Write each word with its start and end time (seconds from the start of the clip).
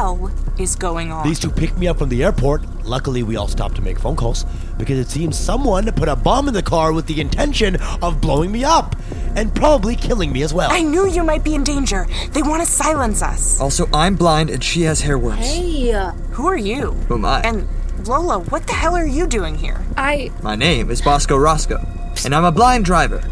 hell 0.00 0.30
is 0.58 0.76
going 0.76 1.12
on? 1.12 1.26
These 1.26 1.38
two 1.40 1.50
picked 1.50 1.76
me 1.76 1.86
up 1.86 1.98
from 1.98 2.08
the 2.08 2.24
airport. 2.24 2.62
Luckily, 2.86 3.22
we 3.22 3.36
all 3.36 3.48
stopped 3.48 3.76
to 3.76 3.82
make 3.82 3.98
phone 3.98 4.16
calls 4.16 4.44
because 4.78 4.98
it 4.98 5.08
seems 5.10 5.38
someone 5.38 5.84
put 5.92 6.08
a 6.08 6.16
bomb 6.16 6.48
in 6.48 6.54
the 6.54 6.62
car 6.62 6.92
with 6.94 7.06
the 7.06 7.20
intention 7.20 7.76
of 8.00 8.18
blowing 8.20 8.50
me 8.50 8.64
up 8.64 8.96
and 9.36 9.54
probably 9.54 9.94
killing 9.94 10.32
me 10.32 10.42
as 10.42 10.54
well. 10.54 10.70
I 10.72 10.80
knew 10.80 11.06
you 11.06 11.22
might 11.22 11.44
be 11.44 11.54
in 11.54 11.64
danger. 11.64 12.06
They 12.32 12.40
want 12.40 12.62
to 12.64 12.66
silence 12.70 13.22
us. 13.22 13.60
Also, 13.60 13.88
I'm 13.92 14.16
blind 14.16 14.48
and 14.48 14.64
she 14.64 14.82
has 14.82 15.02
hair 15.02 15.18
worms. 15.18 15.44
Hey, 15.46 15.92
uh, 15.92 16.12
Who 16.32 16.46
are 16.46 16.56
you? 16.56 16.92
Who 17.08 17.16
am 17.16 17.26
I? 17.26 17.40
And 17.42 17.68
Lola, 18.08 18.38
what 18.38 18.66
the 18.66 18.72
hell 18.72 18.96
are 18.96 19.06
you 19.06 19.26
doing 19.26 19.56
here? 19.58 19.84
I. 19.98 20.30
My 20.42 20.56
name 20.56 20.90
is 20.90 21.02
Bosco 21.02 21.36
Roscoe, 21.36 21.84
and 22.24 22.34
I'm 22.34 22.44
a 22.44 22.52
blind 22.52 22.86
driver. 22.86 23.22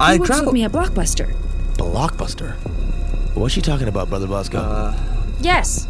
I 0.00 0.14
He 0.14 0.18
works 0.18 0.30
travel. 0.30 0.46
with 0.46 0.54
me 0.54 0.64
at 0.64 0.72
Blockbuster. 0.72 1.32
Blockbuster. 1.74 2.56
What's 3.36 3.54
she 3.54 3.62
talking 3.62 3.86
about, 3.86 4.08
Brother 4.08 4.26
Bosco? 4.26 4.58
Uh, 4.58 4.94
Yes. 5.40 5.86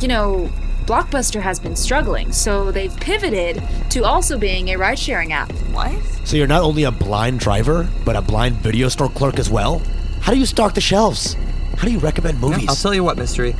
You 0.00 0.08
know, 0.08 0.50
Blockbuster 0.86 1.42
has 1.42 1.60
been 1.60 1.76
struggling, 1.76 2.32
so 2.32 2.72
they've 2.72 2.94
pivoted 2.96 3.62
to 3.90 4.04
also 4.04 4.38
being 4.38 4.68
a 4.68 4.76
ride 4.76 4.98
sharing 4.98 5.32
app. 5.32 5.52
What? 5.72 5.92
so 6.24 6.36
you're 6.36 6.46
not 6.46 6.62
only 6.62 6.84
a 6.84 6.90
blind 6.90 7.40
driver, 7.40 7.88
but 8.04 8.16
a 8.16 8.22
blind 8.22 8.56
video 8.56 8.88
store 8.88 9.10
clerk 9.10 9.38
as 9.38 9.50
well? 9.50 9.80
How 10.20 10.32
do 10.32 10.38
you 10.38 10.46
stock 10.46 10.74
the 10.74 10.80
shelves? 10.80 11.34
How 11.76 11.84
do 11.84 11.92
you 11.92 11.98
recommend 11.98 12.40
yeah, 12.40 12.48
movies? 12.48 12.68
I'll 12.68 12.76
tell 12.76 12.94
you 12.94 13.04
what, 13.04 13.18
Mystery. 13.18 13.54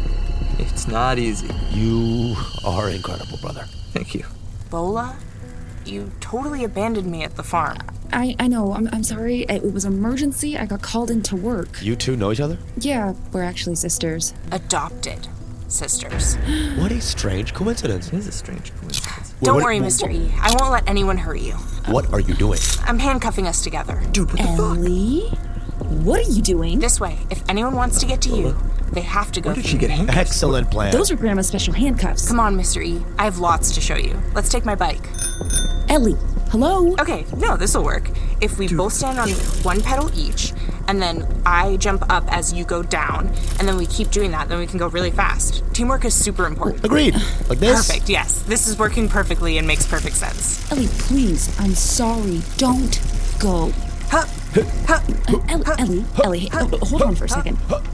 It's 0.59 0.89
not 0.89 1.19
easy. 1.19 1.49
you 1.71 2.37
are 2.65 2.89
incredible, 2.89 3.39
brother. 3.39 3.65
Thank 3.93 4.15
you. 4.15 4.25
Lola? 4.73 5.17
You 5.85 6.11
totally 6.21 6.65
abandoned 6.65 7.11
me 7.11 7.23
at 7.23 7.37
the 7.37 7.43
farm. 7.43 7.79
I, 8.13 8.35
I 8.39 8.49
know, 8.49 8.73
I'm, 8.73 8.89
I'm 8.93 9.03
sorry. 9.03 9.43
It 9.43 9.73
was 9.73 9.85
emergency. 9.85 10.57
I 10.57 10.67
got 10.67 10.83
called 10.83 11.11
into 11.11 11.37
work. 11.37 11.83
You 11.83 11.97
two 11.97 12.17
know 12.17 12.33
each 12.33 12.41
other? 12.41 12.59
Yeah, 12.79 13.15
we're 13.33 13.43
actually 13.43 13.77
sisters. 13.77 14.35
Adopted 14.53 15.29
sisters. 15.73 16.37
What 16.79 16.93
a 16.93 17.01
strange 17.01 17.55
coincidence. 17.55 18.09
It 18.09 18.15
is 18.15 18.27
a 18.27 18.33
strange 18.33 18.73
coincidence. 18.77 19.35
Don't 19.43 19.57
what- 19.57 19.65
worry, 19.65 19.79
Mr. 19.79 20.13
E. 20.13 20.33
I 20.41 20.55
won't 20.59 20.73
let 20.73 20.89
anyone 20.89 21.17
hurt 21.19 21.41
you. 21.41 21.53
What 21.87 22.13
are 22.13 22.21
you 22.21 22.35
doing? 22.35 22.59
I'm 22.85 22.99
handcuffing 22.99 23.47
us 23.47 23.63
together. 23.63 24.03
Dude, 24.13 24.29
what 24.33 24.39
the 24.39 24.45
fuck? 24.49 24.59
Ellie? 24.77 25.29
What 26.05 26.21
are 26.27 26.31
you 26.31 26.43
doing? 26.43 26.79
This 26.79 27.01
way, 27.01 27.19
if 27.31 27.43
anyone 27.49 27.75
wants 27.75 27.99
to 28.01 28.07
get 28.07 28.21
to 28.23 28.31
you, 28.31 28.57
they 28.93 29.01
have 29.01 29.33
to 29.33 29.41
go 29.41 29.49
Where 29.51 29.57
did 29.57 29.67
she 29.67 29.79
get 29.79 29.89
me. 29.91 29.97
handcuffs? 29.97 30.19
Excellent 30.19 30.71
plan. 30.71 30.93
Those 30.93 31.11
are 31.11 31.17
Grandma's 31.17 31.49
special 31.49 31.73
handcuffs. 31.75 32.29
Come 32.29 32.39
on, 32.41 32.57
Mr. 32.57 32.85
E. 32.85 33.03
I 33.19 33.25
have 33.25 33.39
lots 33.39 33.73
to 33.73 33.81
show 33.81 33.97
you. 33.97 34.21
Let's 34.35 34.49
take 34.51 34.65
my 34.65 34.75
bike. 34.75 35.09
Ellie, 35.89 36.17
hello? 36.51 36.95
Okay, 37.01 37.25
no, 37.37 37.57
this'll 37.57 37.83
work. 37.85 38.11
If 38.41 38.59
we 38.59 38.69
both 38.69 38.93
stand 38.93 39.19
on 39.19 39.31
one 39.63 39.81
pedal 39.81 40.11
each, 40.15 40.53
and 40.91 41.01
then 41.01 41.25
I 41.47 41.77
jump 41.77 42.03
up 42.11 42.25
as 42.33 42.53
you 42.53 42.65
go 42.65 42.83
down, 42.83 43.29
and 43.61 43.69
then 43.69 43.77
we 43.77 43.87
keep 43.87 44.11
doing 44.11 44.33
that, 44.33 44.49
then 44.49 44.59
we 44.59 44.67
can 44.67 44.77
go 44.77 44.89
really 44.89 45.13
fast. 45.13 45.63
Teamwork 45.73 46.05
is 46.05 46.15
super 46.15 46.47
important. 46.47 46.85
Agreed. 46.85 47.15
Like 47.49 47.61
this? 47.61 47.87
Perfect, 47.87 48.09
yes. 48.09 48.43
This 48.43 48.67
is 48.67 48.77
working 48.77 49.09
perfectly 49.09 49.57
and 49.59 49.69
makes 49.69 49.87
perfect 49.87 50.17
sense. 50.17 50.69
Ellie, 50.73 50.89
please, 50.89 51.49
I'm 51.61 51.75
sorry. 51.75 52.41
Don't 52.57 53.01
go. 53.39 53.73
Huh, 54.09 54.27
huh, 54.89 55.01
Uh, 55.29 55.37
Ellie, 55.49 55.65
Ellie, 55.79 56.05
Ellie, 56.25 56.39
hey, 56.41 56.49
oh, 56.55 56.79
hold 56.83 57.03
on 57.03 57.15
for 57.15 57.27
a 57.27 57.29
second. 57.29 57.57
Well, 57.69 57.85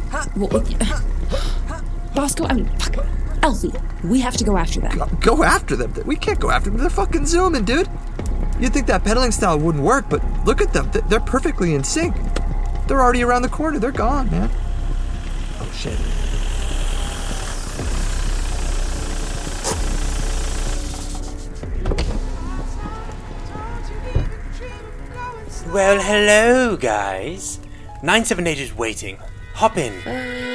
uh, 0.80 1.82
Bosco, 2.14 2.46
I 2.46 2.54
mean, 2.54 2.66
fuck. 2.78 3.04
Elfie, 3.42 3.72
we 4.04 4.20
have 4.20 4.38
to 4.38 4.44
go 4.44 4.56
after 4.56 4.80
them. 4.80 4.98
Go 5.20 5.44
after 5.44 5.76
them. 5.76 5.92
We 6.06 6.16
can't 6.16 6.40
go 6.40 6.50
after 6.50 6.70
them. 6.70 6.80
They're 6.80 6.88
fucking 6.88 7.26
zooming, 7.26 7.66
dude. 7.66 7.88
You'd 8.58 8.72
think 8.72 8.86
that 8.86 9.04
pedaling 9.04 9.32
style 9.32 9.58
wouldn't 9.58 9.84
work, 9.84 10.06
but 10.08 10.22
look 10.46 10.62
at 10.62 10.72
them. 10.72 10.90
They're 11.10 11.20
perfectly 11.20 11.74
in 11.74 11.84
sync. 11.84 12.16
They're 12.86 13.00
already 13.00 13.22
around 13.24 13.42
the 13.42 13.48
corner. 13.48 13.78
They're 13.78 13.90
gone, 13.90 14.30
man. 14.30 14.50
Oh, 15.60 15.70
shit. 15.74 15.98
Well, 25.72 26.00
hello, 26.00 26.76
guys. 26.76 27.58
978 28.02 28.58
is 28.58 28.74
waiting. 28.74 29.18
Hop 29.54 29.76
in. 29.76 29.92
Uh, 30.06 30.45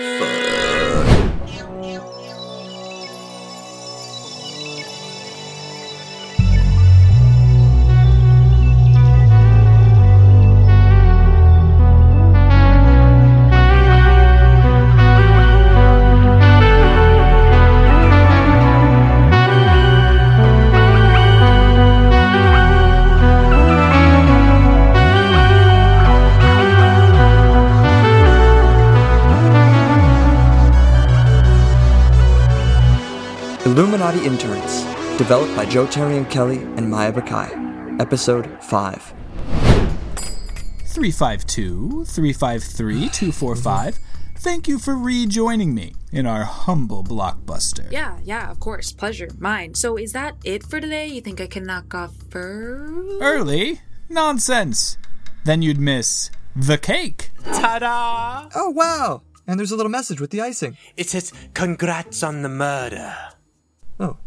Illuminati 33.63 34.25
Interns, 34.25 34.81
developed 35.19 35.55
by 35.55 35.67
Joe 35.67 35.85
Terry 35.85 36.17
and 36.17 36.27
Kelly 36.31 36.63
and 36.77 36.89
Maya 36.89 37.13
Bakai. 37.13 38.01
Episode 38.01 38.57
5. 38.63 39.13
352 40.87 42.05
353 42.05 43.09
245. 43.09 43.99
Thank 44.37 44.67
you 44.67 44.79
for 44.79 44.95
rejoining 44.97 45.75
me 45.75 45.93
in 46.11 46.25
our 46.25 46.43
humble 46.43 47.03
blockbuster. 47.03 47.91
Yeah, 47.91 48.17
yeah, 48.23 48.49
of 48.49 48.59
course. 48.59 48.91
Pleasure. 48.93 49.29
Mine. 49.37 49.75
So 49.75 49.95
is 49.95 50.13
that 50.13 50.37
it 50.43 50.63
for 50.63 50.81
today? 50.81 51.05
You 51.05 51.21
think 51.21 51.39
I 51.39 51.45
can 51.45 51.63
knock 51.63 51.93
off 51.93 52.15
first? 52.31 53.21
Early? 53.21 53.81
Nonsense. 54.09 54.97
Then 55.45 55.61
you'd 55.61 55.79
miss 55.79 56.31
the 56.55 56.79
cake. 56.79 57.29
Ta-da! 57.43 58.49
Oh, 58.55 58.71
wow. 58.71 59.21
And 59.45 59.59
there's 59.59 59.71
a 59.71 59.75
little 59.75 59.91
message 59.91 60.19
with 60.19 60.31
the 60.31 60.41
icing. 60.41 60.77
It 60.97 61.09
says, 61.09 61.31
congrats 61.53 62.23
on 62.23 62.41
the 62.41 62.49
murder. 62.49 63.15
Oh, 64.01 64.17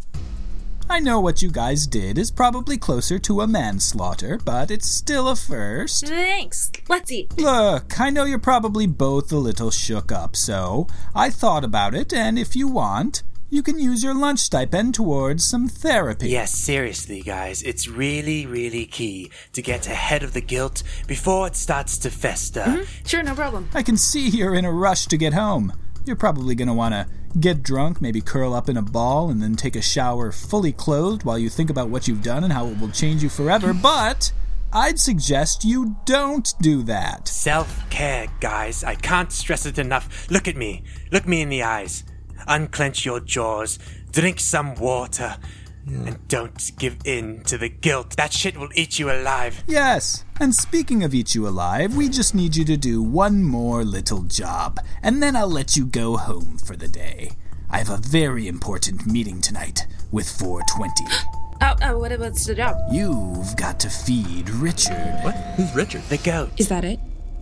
I 0.89 1.01
know 1.01 1.19
what 1.19 1.43
you 1.43 1.51
guys 1.51 1.89
did 1.89 2.17
is 2.17 2.31
probably 2.31 2.77
closer 2.77 3.19
to 3.19 3.41
a 3.41 3.49
manslaughter, 3.49 4.39
but 4.45 4.71
it's 4.71 4.89
still 4.89 5.29
a 5.29 5.35
first. 5.35 6.07
Thanks. 6.07 6.71
Let's 6.89 7.11
eat. 7.11 7.37
Look, 7.39 7.99
I 8.01 8.11
know 8.11 8.25
you're 8.25 8.39
probably 8.39 8.87
both 8.87 9.33
a 9.33 9.37
little 9.37 9.73
shook 9.73 10.13
up, 10.13 10.37
so 10.37 10.87
I 11.13 11.29
thought 11.29 11.65
about 11.65 11.93
it, 11.93 12.13
and 12.13 12.39
if 12.39 12.55
you 12.55 12.69
want, 12.69 13.25
you 13.51 13.65
can 13.65 13.81
use 13.81 14.05
your 14.05 14.15
lunch 14.15 14.39
stipend 14.39 14.95
towards 14.95 15.43
some 15.43 15.69
therapy. 15.69 16.29
Yes, 16.29 16.53
seriously, 16.53 17.23
guys, 17.23 17.61
it's 17.63 17.89
really, 17.89 18.47
really 18.47 18.87
key 18.87 19.31
to 19.55 19.63
get 19.63 19.89
ahead 19.89 20.23
of 20.23 20.35
the 20.35 20.41
guilt 20.41 20.85
before 21.09 21.49
it 21.49 21.57
starts 21.57 21.99
to 21.99 22.11
fester. 22.11 22.61
Mm-hmm. 22.61 23.07
Sure, 23.07 23.25
no 23.25 23.35
problem. 23.35 23.69
I 23.75 23.83
can 23.83 23.97
see 23.97 24.29
you're 24.29 24.55
in 24.55 24.65
a 24.65 24.73
rush 24.73 25.07
to 25.07 25.17
get 25.17 25.33
home. 25.33 25.73
You're 26.05 26.17
probably 26.17 26.55
going 26.55 26.69
to 26.69 26.75
want 26.75 26.93
to 26.95 27.07
get 27.41 27.63
drunk, 27.63 28.03
maybe 28.03 28.21
curl 28.21 28.53
up 28.53 28.69
in 28.69 28.77
a 28.77 28.83
ball, 28.83 29.31
and 29.31 29.43
then 29.43 29.57
take 29.57 29.75
a 29.75 29.81
shower 29.83 30.31
fully 30.31 30.73
clothed 30.73 31.25
while 31.25 31.39
you 31.39 31.49
think 31.49 31.71
about 31.71 31.89
what 31.89 32.07
you've 32.07 32.23
done 32.23 32.45
and 32.45 32.53
how 32.53 32.67
it 32.67 32.79
will 32.79 32.91
change 32.91 33.23
you 33.23 33.31
forever. 33.31 33.73
But 33.73 34.31
I'd 34.71 35.01
suggest 35.01 35.65
you 35.65 35.97
don't 36.05 36.53
do 36.61 36.83
that. 36.83 37.29
Self 37.29 37.89
care, 37.89 38.27
guys. 38.41 38.85
I 38.85 38.97
can't 38.97 39.33
stress 39.33 39.65
it 39.65 39.79
enough. 39.79 40.31
Look 40.31 40.47
at 40.47 40.57
me. 40.57 40.85
Look 41.11 41.27
me 41.27 41.41
in 41.41 41.49
the 41.49 41.63
eyes. 41.63 42.05
Unclench 42.47 43.07
your 43.07 43.21
jaws. 43.21 43.79
Drink 44.13 44.41
some 44.41 44.75
water. 44.75 45.39
And 45.87 46.27
don't 46.29 46.73
give 46.79 46.97
in 47.05 47.43
to 47.45 47.59
the 47.59 47.69
guilt. 47.69 48.17
That 48.17 48.33
shit 48.33 48.57
will 48.57 48.71
eat 48.75 48.99
you 48.99 49.11
alive. 49.11 49.63
Yes, 49.67 50.25
and 50.41 50.55
speaking 50.55 51.03
of 51.05 51.15
Eat 51.15 51.35
You 51.35 51.47
Alive, 51.47 51.97
we 51.97 52.09
just 52.09 52.35
need 52.35 52.57
you 52.57 52.65
to 52.65 52.77
do 52.77 53.03
one 53.03 53.43
more 53.45 53.85
little 53.85 54.23
job, 54.23 54.79
and 55.03 55.23
then 55.23 55.37
I'll 55.37 55.49
let 55.49 55.77
you 55.77 55.87
go 55.87 56.17
home 56.17 56.59
for 56.59 56.75
the 56.77 56.89
day. 56.89 57.33
I 57.71 57.79
have 57.79 57.91
a 57.91 57.97
very 57.99 58.49
important 58.49 59.07
meeting 59.07 59.41
tonight 59.41 59.87
with 60.11 60.29
420. 60.29 61.05
Oh, 61.61 61.75
oh, 61.83 61.99
what, 61.99 62.19
what's 62.19 62.45
the 62.47 62.55
job? 62.57 62.77
You've 62.91 63.57
got 63.57 63.79
to 63.81 63.89
feed 63.89 64.51
Richard. 64.51 65.21
what? 65.23 65.35
Who's 65.57 65.73
Richard? 65.75 66.03
The 66.09 66.19
goat. 66.19 66.51
Is 66.59 66.69
that 66.69 66.85
it? 66.85 66.99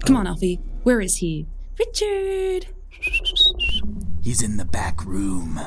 Come 0.07 0.17
on, 0.17 0.27
oh. 0.27 0.31
Alfie. 0.31 0.61
Where 0.83 1.01
is 1.01 1.17
he? 1.17 1.47
Richard. 1.79 2.67
He's 4.23 4.43
in 4.43 4.57
the 4.57 4.65
back 4.65 5.05
room. 5.05 5.59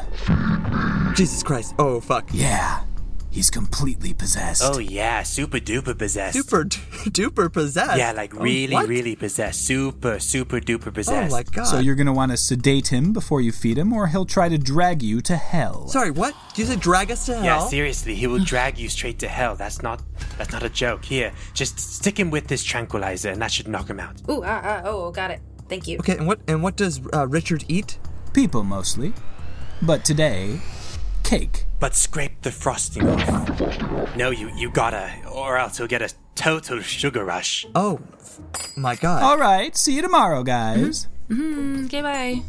Jesus 1.16 1.44
Christ. 1.44 1.76
Oh, 1.78 2.00
fuck. 2.00 2.30
Yeah, 2.32 2.84
he's 3.30 3.50
completely 3.50 4.14
possessed. 4.14 4.62
Oh, 4.64 4.78
yeah. 4.80 5.24
Super 5.24 5.58
duper 5.58 5.98
possessed. 5.98 6.38
Super 6.38 6.64
d- 6.64 6.78
duper 7.10 7.52
possessed. 7.52 7.98
Yeah, 7.98 8.14
like 8.14 8.34
Oh, 8.34 8.40
really, 8.40 8.74
what? 8.74 8.88
really 8.88 9.18
possessed. 9.18 9.66
Super, 9.66 10.20
super 10.20 10.62
duper 10.62 10.94
possessed. 10.94 11.34
Oh, 11.34 11.36
my 11.36 11.44
God. 11.44 11.66
So 11.66 11.80
you're 11.80 11.96
gonna 11.96 12.14
want 12.14 12.32
to 12.32 12.38
sedate 12.38 12.88
him 12.88 13.12
before 13.12 13.42
you 13.42 13.52
feed 13.52 13.78
him, 13.78 13.92
or 13.92 14.08
he'll 14.08 14.26
try 14.26 14.48
to 14.48 14.58
drag 14.58 15.04
you 15.04 15.20
to 15.22 15.36
hell. 15.36 15.90
Sorry, 15.90 16.12
what? 16.12 16.34
Did 16.54 16.60
you 16.60 16.66
say 16.74 16.76
drag 16.78 17.12
us 17.12 17.26
to 17.26 17.34
hell? 17.36 17.44
Yeah, 17.44 17.68
seriously, 17.68 18.16
he 18.16 18.26
will 18.28 18.40
drag 18.44 18.78
you 18.78 18.88
straight 18.88 19.20
to 19.20 19.28
hell. 19.28 19.56
That's 19.58 19.82
not 19.82 20.02
that's 20.38 20.54
not 20.54 20.64
a 20.64 20.70
joke. 20.70 21.04
Here, 21.04 21.34
just 21.54 21.78
stick 21.78 22.18
him 22.18 22.32
with 22.32 22.48
this 22.48 22.64
tranquilizer 22.64 23.32
and 23.32 23.42
that 23.42 23.52
should 23.52 23.68
knock 23.68 23.90
him 23.90 24.00
out. 24.00 24.22
Ooh, 24.30 24.44
ah, 24.46 24.62
ah, 24.64 24.82
oh, 24.86 25.12
got 25.12 25.32
it. 25.32 25.42
Thank 25.68 25.88
you. 25.90 25.98
Okay, 26.00 26.16
and 26.16 26.26
what 26.26 26.40
and 26.48 26.64
what 26.64 26.78
does 26.78 27.02
uh, 27.14 27.28
Richard 27.28 27.66
eat? 27.68 27.98
People 28.36 28.66
mostly. 28.66 29.14
But 29.82 30.04
today, 30.04 30.60
cake. 31.24 31.64
But 31.80 31.96
scrape 31.96 32.42
the 32.42 32.52
frosting 32.52 33.08
off. 33.08 34.18
No, 34.18 34.30
you, 34.30 34.52
you 34.58 34.70
gotta, 34.70 35.10
or 35.32 35.58
else 35.58 35.80
you'll 35.80 35.88
get 35.88 36.02
a 36.02 36.14
total 36.36 36.82
sugar 36.82 37.24
rush. 37.24 37.66
Oh, 37.76 38.02
my 38.76 38.98
God. 38.98 39.24
All 39.24 39.38
right, 39.38 39.74
see 39.78 39.96
you 39.96 40.02
tomorrow, 40.02 40.44
guys. 40.44 41.08
Hmm. 41.30 41.86
Okay, 41.86 42.02
bye. 42.02 42.42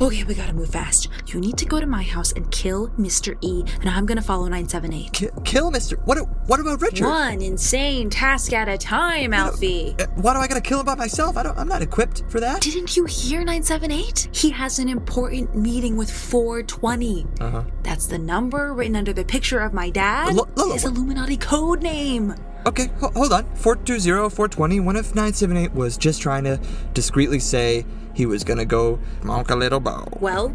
Okay, 0.00 0.22
we 0.22 0.34
gotta 0.34 0.52
move 0.52 0.68
fast. 0.70 1.08
You 1.26 1.40
need 1.40 1.58
to 1.58 1.64
go 1.64 1.80
to 1.80 1.86
my 1.86 2.04
house 2.04 2.30
and 2.32 2.48
kill 2.52 2.88
Mr. 2.90 3.36
E, 3.40 3.64
and 3.80 3.90
I'm 3.90 4.06
gonna 4.06 4.22
follow 4.22 4.44
978. 4.44 5.12
Ki- 5.12 5.28
kill 5.44 5.72
Mr. 5.72 5.98
What? 6.06 6.18
What 6.46 6.60
about 6.60 6.80
Richard? 6.80 7.04
One 7.06 7.42
insane 7.42 8.08
task 8.08 8.52
at 8.52 8.68
a 8.68 8.78
time, 8.78 9.34
Alfie. 9.34 9.96
Uh, 9.98 10.06
Why 10.14 10.34
do 10.34 10.38
I 10.38 10.46
gotta 10.46 10.60
kill 10.60 10.78
him 10.80 10.86
by 10.86 10.94
myself? 10.94 11.36
I 11.36 11.42
don't. 11.42 11.58
I'm 11.58 11.66
not 11.66 11.82
equipped 11.82 12.22
for 12.28 12.38
that. 12.38 12.60
Didn't 12.62 12.96
you 12.96 13.06
hear 13.06 13.38
978? 13.40 14.28
He 14.32 14.50
has 14.50 14.78
an 14.78 14.88
important 14.88 15.56
meeting 15.56 15.96
with 15.96 16.10
420. 16.10 17.26
Uh-huh. 17.40 17.64
That's 17.82 18.06
the 18.06 18.18
number 18.18 18.72
written 18.74 18.94
under 18.94 19.12
the 19.12 19.24
picture 19.24 19.58
of 19.58 19.72
my 19.74 19.90
dad. 19.90 20.34
Lo- 20.36 20.48
Lola, 20.54 20.74
His 20.74 20.84
what- 20.84 20.94
Illuminati 20.94 21.36
code 21.36 21.82
name. 21.82 22.34
Okay, 22.66 22.88
ho- 23.00 23.10
hold 23.14 23.32
on. 23.32 23.44
420, 23.56 24.30
420. 24.30 24.80
One 24.80 24.96
of 24.96 25.06
978 25.14 25.72
was 25.74 25.96
just 25.96 26.20
trying 26.22 26.44
to 26.44 26.60
discreetly 26.92 27.38
say 27.40 27.84
he 28.18 28.26
was 28.26 28.42
gonna 28.42 28.64
go 28.64 28.98
monk 29.22 29.48
a 29.48 29.54
little 29.54 29.78
bow. 29.78 30.08
Well, 30.18 30.52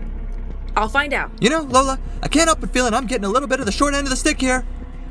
I'll 0.76 0.90
find 0.90 1.14
out. 1.14 1.32
You 1.40 1.50
know, 1.50 1.62
Lola, 1.62 1.98
I 2.22 2.28
can't 2.28 2.48
help 2.48 2.60
but 2.60 2.74
feeling 2.74 2.94
I'm 2.94 3.08
getting 3.08 3.24
a 3.24 3.30
little 3.30 3.48
bit 3.48 3.62
of 3.62 3.66
the 3.66 3.72
short 3.72 3.94
end 3.94 4.06
of 4.06 4.10
the 4.10 4.18
stick 4.18 4.42
here. 4.42 4.66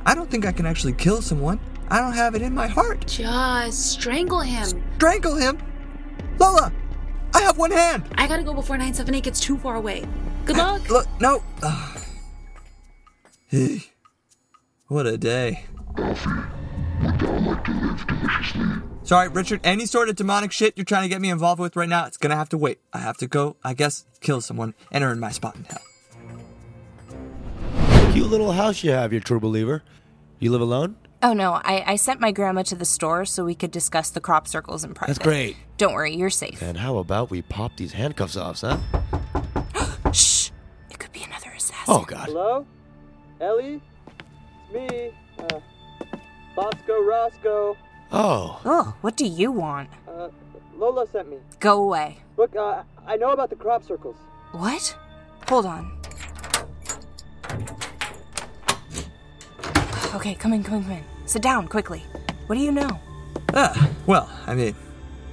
I 0.04 0.14
don't 0.14 0.30
think 0.30 0.44
I 0.44 0.52
can 0.52 0.66
actually 0.66 0.92
kill 0.92 1.22
someone. 1.22 1.58
I 1.88 1.98
don't 1.98 2.12
have 2.12 2.34
it 2.34 2.42
in 2.42 2.54
my 2.54 2.66
heart. 2.66 3.06
Just 3.06 3.92
strangle 3.92 4.40
him. 4.40 4.84
Strangle 4.96 5.34
him? 5.34 5.56
Lola, 6.38 6.70
I 7.34 7.40
have 7.40 7.56
one 7.56 7.70
hand. 7.70 8.04
I 8.16 8.26
gotta 8.26 8.42
go 8.42 8.52
before 8.52 8.76
978 8.76 9.24
gets 9.24 9.40
too 9.40 9.56
far 9.56 9.76
away. 9.76 10.04
Good 10.44 10.58
ah, 10.58 10.72
luck. 10.72 10.90
Look, 10.90 11.20
no. 11.22 11.42
Ugh. 11.62 12.00
Hey, 13.46 13.84
what 14.88 15.06
a 15.06 15.16
day. 15.16 15.64
Sorry, 19.04 19.28
Richard, 19.28 19.60
any 19.64 19.86
sort 19.86 20.08
of 20.08 20.16
demonic 20.16 20.52
shit 20.52 20.74
you're 20.76 20.84
trying 20.84 21.02
to 21.02 21.08
get 21.08 21.20
me 21.20 21.28
involved 21.30 21.60
with 21.60 21.76
right 21.76 21.88
now, 21.88 22.06
it's 22.06 22.16
gonna 22.16 22.36
have 22.36 22.48
to 22.50 22.58
wait. 22.58 22.78
I 22.92 22.98
have 22.98 23.16
to 23.18 23.26
go, 23.26 23.56
I 23.64 23.74
guess, 23.74 24.06
kill 24.20 24.40
someone 24.40 24.74
and 24.90 25.02
earn 25.04 25.20
my 25.20 25.30
spot 25.30 25.56
in 25.56 25.64
hell. 25.64 25.82
Cute 28.12 28.28
little 28.28 28.52
house 28.52 28.84
you 28.84 28.90
have, 28.92 29.12
you 29.12 29.20
true 29.20 29.40
believer. 29.40 29.82
You 30.38 30.50
live 30.52 30.60
alone? 30.60 30.96
Oh 31.22 31.32
no, 31.32 31.52
I, 31.52 31.84
I 31.92 31.96
sent 31.96 32.20
my 32.20 32.32
grandma 32.32 32.62
to 32.64 32.74
the 32.74 32.84
store 32.84 33.24
so 33.24 33.44
we 33.44 33.54
could 33.54 33.70
discuss 33.70 34.10
the 34.10 34.20
crop 34.20 34.48
circles 34.48 34.82
in 34.82 34.92
private. 34.92 35.14
That's 35.14 35.24
great. 35.24 35.56
Don't 35.78 35.94
worry, 35.94 36.16
you're 36.16 36.30
safe. 36.30 36.60
And 36.62 36.76
how 36.76 36.98
about 36.98 37.30
we 37.30 37.42
pop 37.42 37.76
these 37.76 37.92
handcuffs 37.92 38.36
off, 38.36 38.60
huh? 38.60 38.78
Shh. 40.12 40.50
It 40.90 40.98
could 40.98 41.12
be 41.12 41.22
another 41.22 41.50
assassin. 41.56 41.84
Oh, 41.86 42.04
God. 42.06 42.26
Hello? 42.26 42.66
Ellie? 43.40 43.80
It's 44.72 44.90
me, 44.92 45.12
uh, 45.38 45.60
Bosco 46.54 47.02
Roscoe. 47.02 47.76
Oh. 48.10 48.60
Oh, 48.64 48.94
what 49.00 49.16
do 49.16 49.26
you 49.26 49.50
want? 49.50 49.88
Uh, 50.06 50.28
Lola 50.76 51.06
sent 51.06 51.30
me. 51.30 51.38
Go 51.60 51.82
away. 51.82 52.18
Look, 52.36 52.54
uh, 52.56 52.82
I 53.06 53.16
know 53.16 53.30
about 53.30 53.50
the 53.50 53.56
crop 53.56 53.82
circles. 53.82 54.16
What? 54.52 54.96
Hold 55.48 55.66
on. 55.66 55.98
Okay, 60.14 60.34
come 60.34 60.52
in, 60.52 60.62
come 60.62 60.74
in, 60.74 60.82
come 60.84 60.92
in. 60.92 61.04
Sit 61.24 61.42
down, 61.42 61.68
quickly. 61.68 62.02
What 62.46 62.56
do 62.56 62.60
you 62.60 62.72
know? 62.72 63.00
Ah, 63.54 63.90
well, 64.06 64.28
I 64.46 64.54
mean, 64.54 64.74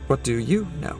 what 0.07 0.23
do 0.23 0.37
you 0.37 0.67
know? 0.79 0.97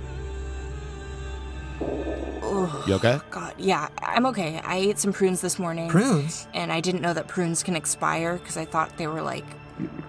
You 2.88 2.95
okay? 2.95 3.19
God, 3.30 3.54
yeah, 3.57 3.88
I'm 4.01 4.25
okay. 4.27 4.60
I 4.63 4.77
ate 4.77 5.00
some 5.00 5.13
prunes 5.13 5.39
this 5.39 5.60
morning. 5.60 5.88
Prunes? 5.88 6.48
And 6.54 6.74
I 6.74 6.81
didn't 6.81 7.01
know 7.01 7.13
that 7.13 7.27
prunes 7.27 7.63
can 7.63 7.75
expire 7.75 8.38
because 8.38 8.57
I 8.57 8.66
thought 8.66 8.98
they 8.98 9.07
were 9.07 9.21
like 9.21 9.45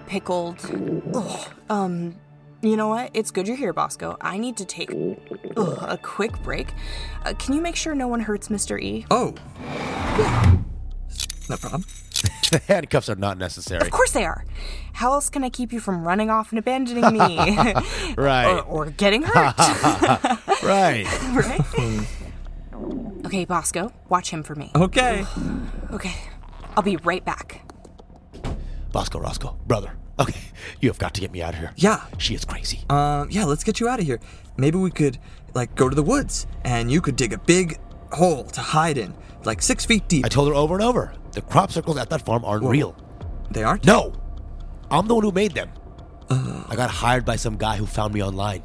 pickled. 0.07 0.59
Ugh. 1.15 1.49
Um, 1.69 2.17
you 2.63 2.77
know 2.77 2.89
what? 2.89 3.11
It's 3.15 3.31
good 3.31 3.49
you're 3.49 3.57
here, 3.57 3.73
Bosco. 3.73 4.17
I 4.21 4.37
need 4.37 4.57
to 4.59 4.65
take 4.65 4.91
ugh, 5.57 5.79
a 5.81 5.97
quick 5.97 6.43
break. 6.43 6.73
Uh, 7.25 7.33
can 7.39 7.55
you 7.55 7.61
make 7.63 7.77
sure 7.77 7.95
no 7.95 8.09
one 8.09 8.21
hurts 8.21 8.49
Mr. 8.49 8.81
E? 8.81 9.07
Oh. 9.11 9.35
No 11.49 11.57
problem. 11.57 11.85
the 12.51 12.61
handcuffs 12.69 13.09
are 13.09 13.17
not 13.17 13.39
necessary. 13.39 13.81
Of 13.81 13.91
course 13.91 14.11
they 14.13 14.25
are. 14.25 14.45
How 14.93 15.13
else 15.13 15.31
can 15.31 15.43
I 15.43 15.49
keep 15.49 15.73
you 15.73 15.81
from 15.81 16.07
running 16.07 16.29
off 16.31 16.51
and 16.51 16.59
abandoning 16.59 17.13
me? 17.13 17.39
Right. 18.17 18.47
or, 18.47 18.61
or 18.63 18.87
getting 18.91 19.23
hurt, 19.23 19.55
right. 20.63 21.07
right? 21.33 22.07
okay, 23.25 23.45
Bosco, 23.45 23.93
watch 24.09 24.31
him 24.31 24.43
for 24.43 24.55
me. 24.55 24.71
Okay. 24.75 25.25
Okay, 25.93 26.15
I'll 26.77 26.83
be 26.83 26.97
right 26.99 27.25
back. 27.25 27.63
Bosco 28.93 29.21
Roscoe, 29.21 29.57
brother. 29.67 29.97
Okay, 30.19 30.41
you 30.81 30.89
have 30.91 30.99
got 30.99 31.15
to 31.15 31.21
get 31.21 31.33
me 31.33 31.43
out 31.43 31.55
of 31.55 31.61
here. 31.61 31.73
Yeah. 31.77 32.05
She 32.19 32.35
is 32.35 32.45
crazy. 32.45 32.85
Um, 32.91 33.29
yeah, 33.31 33.45
let's 33.45 33.65
get 33.65 33.81
you 33.81 33.89
out 33.89 34.01
of 34.01 34.07
here. 34.07 34.21
Maybe 34.57 34.77
we 34.77 34.91
could, 34.91 35.19
like, 35.55 35.75
go 35.75 35.89
to 35.89 35.95
the 35.95 36.03
woods 36.03 36.47
and 36.65 36.91
you 36.91 37.01
could 37.01 37.17
dig 37.17 37.33
a 37.33 37.39
big 37.39 37.79
hole 38.13 38.45
to 38.45 38.61
hide 38.61 38.99
in, 38.99 39.15
like 39.45 39.63
six 39.63 39.87
feet 39.87 40.09
deep. 40.09 40.27
I 40.27 40.29
told 40.29 40.49
her 40.49 40.55
over 40.55 40.75
and 40.75 40.83
over. 40.83 41.15
The 41.33 41.41
crop 41.41 41.73
circles 41.73 41.97
at 41.97 42.11
that 42.11 42.27
farm 42.27 42.45
aren't 42.45 42.65
real. 42.65 42.97
They 43.51 43.63
aren't? 43.63 43.87
No, 43.87 44.13
I'm 44.91 45.07
the 45.07 45.15
one 45.15 45.25
who 45.25 45.33
made 45.33 45.53
them. 45.53 45.71
I 46.29 46.75
got 46.77 46.91
hired 46.91 47.25
by 47.25 47.37
some 47.37 47.57
guy 47.57 47.77
who 47.77 47.87
found 47.87 48.15
me 48.15 48.23
online, 48.23 48.63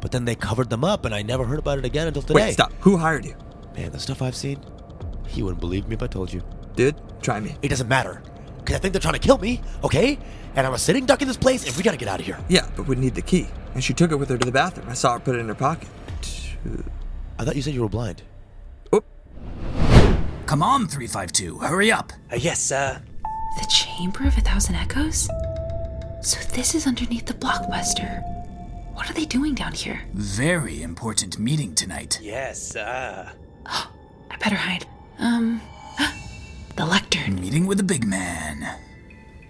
but 0.00 0.12
then 0.12 0.24
they 0.24 0.34
covered 0.34 0.70
them 0.70 0.84
up, 0.84 1.04
and 1.04 1.14
I 1.14 1.22
never 1.22 1.44
heard 1.44 1.58
about 1.58 1.78
it 1.78 1.84
again 1.84 2.06
until 2.06 2.22
today. 2.22 2.34
Wait, 2.34 2.52
stop. 2.52 2.72
Who 2.80 2.96
hired 2.96 3.24
you? 3.24 3.36
Man, 3.74 3.90
the 3.90 3.98
stuff 3.98 4.20
I've 4.22 4.36
seen, 4.36 4.60
he 5.26 5.42
wouldn't 5.42 5.60
believe 5.60 5.88
me 5.88 5.94
if 5.94 6.02
I 6.02 6.06
told 6.06 6.32
you. 6.32 6.42
Dude, 6.76 6.94
try 7.22 7.40
me. 7.40 7.56
It 7.62 7.68
doesn't 7.68 7.88
matter, 7.88 8.22
because 8.64 8.76
I 8.76 8.78
think 8.78 8.92
they're 8.92 9.00
trying 9.00 9.14
to 9.14 9.20
kill 9.20 9.38
me. 9.38 9.60
Okay, 9.82 10.18
and 10.54 10.66
I'm 10.66 10.74
a 10.74 10.78
sitting 10.78 11.06
duck 11.06 11.22
in 11.22 11.28
this 11.28 11.36
place, 11.36 11.66
and 11.66 11.76
we 11.76 11.82
gotta 11.82 11.96
get 11.96 12.08
out 12.08 12.20
of 12.20 12.26
here. 12.26 12.38
Yeah, 12.48 12.68
but 12.76 12.86
we'd 12.86 12.98
need 12.98 13.14
the 13.14 13.22
key. 13.22 13.48
And 13.74 13.82
she 13.82 13.94
took 13.94 14.12
it 14.12 14.16
with 14.16 14.28
her 14.28 14.38
to 14.38 14.44
the 14.44 14.52
bathroom. 14.52 14.88
I 14.88 14.94
saw 14.94 15.14
her 15.14 15.20
put 15.20 15.34
it 15.34 15.38
in 15.38 15.48
her 15.48 15.54
pocket. 15.54 15.88
I 17.38 17.44
thought 17.44 17.56
you 17.56 17.62
said 17.62 17.74
you 17.74 17.82
were 17.82 17.88
blind. 17.88 18.22
Oop. 18.94 19.04
Come 20.46 20.62
on, 20.62 20.86
352, 20.86 21.58
hurry 21.58 21.90
up. 21.90 22.12
Uh, 22.30 22.36
yes, 22.36 22.60
sir. 22.60 23.00
The 23.58 23.66
Chamber 23.66 24.26
of 24.26 24.36
a 24.38 24.40
Thousand 24.40 24.76
Echoes? 24.76 25.28
So 26.22 26.38
this 26.54 26.74
is 26.74 26.86
underneath 26.86 27.26
the 27.26 27.34
blockbuster. 27.34 28.22
What 28.94 29.10
are 29.10 29.14
they 29.14 29.24
doing 29.24 29.54
down 29.54 29.72
here? 29.72 30.00
Very 30.12 30.82
important 30.82 31.38
meeting 31.38 31.74
tonight. 31.74 32.20
Yes, 32.22 32.62
sir. 32.62 33.32
I 33.66 34.36
better 34.38 34.54
hide. 34.56 34.86
Um, 35.18 35.60
the 36.76 36.84
lectern. 36.86 37.40
Meeting 37.40 37.66
with 37.66 37.78
the 37.78 37.84
big 37.84 38.04
man 38.06 38.78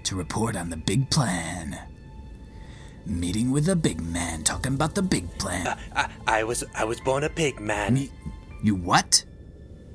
to 0.05 0.17
report 0.17 0.57
on 0.57 0.71
the 0.71 0.77
big 0.77 1.09
plan. 1.11 1.79
Meeting 3.07 3.51
with 3.51 3.67
the 3.67 3.77
big 3.77 4.01
man, 4.01 4.45
talking 4.45 4.75
about 4.75 4.95
the 4.95 5.03
big 5.03 5.29
plan. 5.39 5.77
I, 5.95 6.09
I 6.27 6.45
was 6.45 6.65
I 6.75 6.85
was 6.85 7.01
born 7.01 7.25
a 7.25 7.29
pig, 7.29 7.61
man. 7.61 7.95
Me- 7.95 8.13
you 8.63 8.75
what? 8.77 9.25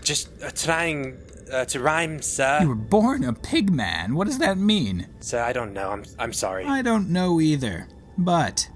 Just 0.03 0.29
uh, 0.43 0.51
trying 0.51 1.17
uh, 1.51 1.65
to 1.65 1.79
rhyme, 1.79 2.21
sir. 2.21 2.59
You 2.61 2.69
were 2.69 2.75
born 2.75 3.23
a 3.23 3.33
pig 3.33 3.71
man. 3.71 4.13
What 4.15 4.27
does 4.27 4.39
that 4.39 4.57
mean? 4.57 5.07
Sir, 5.21 5.41
I 5.41 5.53
don't 5.53 5.73
know. 5.73 5.91
I'm 5.91 6.03
I'm 6.19 6.33
sorry. 6.33 6.65
I 6.65 6.81
don't 6.81 7.09
know 7.09 7.39
either. 7.39 7.87
But 8.17 8.69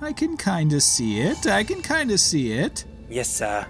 I 0.00 0.12
can 0.12 0.36
kinda 0.36 0.80
see 0.80 1.20
it. 1.20 1.46
I 1.46 1.62
can 1.62 1.80
kinda 1.82 2.18
see 2.18 2.52
it. 2.52 2.84
Yes, 3.08 3.28
sir. 3.28 3.66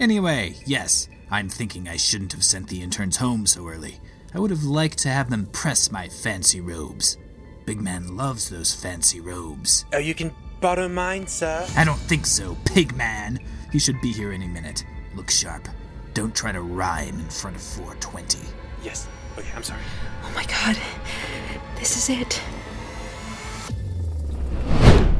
Anyway, 0.00 0.56
yes, 0.66 1.08
I'm 1.32 1.48
thinking 1.48 1.88
I 1.88 1.96
shouldn't 1.96 2.32
have 2.32 2.44
sent 2.44 2.66
the 2.66 2.82
interns 2.82 3.18
home 3.18 3.46
so 3.46 3.68
early. 3.68 4.00
I 4.34 4.40
would 4.40 4.50
have 4.50 4.64
liked 4.64 4.98
to 4.98 5.10
have 5.10 5.30
them 5.30 5.46
press 5.46 5.92
my 5.92 6.08
fancy 6.08 6.60
robes. 6.60 7.18
Big 7.66 7.80
man 7.80 8.16
loves 8.16 8.50
those 8.50 8.74
fancy 8.74 9.20
robes. 9.20 9.84
Oh, 9.92 9.98
you 9.98 10.12
can 10.12 10.34
borrow 10.60 10.88
mine, 10.88 11.28
sir. 11.28 11.64
I 11.76 11.84
don't 11.84 12.00
think 12.00 12.26
so, 12.26 12.56
pig 12.64 12.96
man. 12.96 13.38
He 13.70 13.78
should 13.78 14.00
be 14.00 14.12
here 14.12 14.32
any 14.32 14.48
minute. 14.48 14.84
Look 15.14 15.30
sharp. 15.30 15.68
Don't 16.14 16.34
try 16.34 16.50
to 16.50 16.62
rhyme 16.62 17.20
in 17.20 17.28
front 17.28 17.54
of 17.54 17.62
420. 17.62 18.40
Yes. 18.82 19.06
Okay, 19.38 19.52
I'm 19.54 19.62
sorry. 19.62 19.82
Oh 20.24 20.32
my 20.34 20.44
god. 20.46 20.76
This 21.76 21.96
is 21.96 22.10
it. 22.10 22.42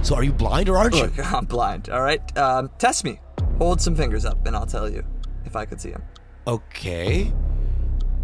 So 0.03 0.17
are 0.17 0.25
you 0.25 0.33
blind 0.33 0.69
or 0.69 0.77
aren't 0.77 0.97
you? 0.97 1.03
Look, 1.03 1.33
I'm 1.33 1.45
blind, 1.45 1.89
all 1.89 2.03
right? 2.03 2.37
Um, 2.37 2.69
test 2.79 3.05
me. 3.05 3.21
Hold 3.59 3.81
some 3.81 3.95
fingers 3.95 4.25
up, 4.25 4.45
and 4.47 4.57
I'll 4.57 4.67
tell 4.67 4.91
you 4.91 5.05
if 5.45 5.57
I 5.57 5.65
could 5.65 5.81
see 5.81 5.91
him. 5.91 6.03
Okay. 6.47 7.33